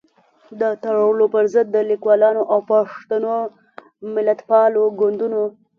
[0.59, 3.33] د تړلو پر ضد د ليکوالانو او پښتنو
[4.15, 5.43] ملتپالو ګوندونو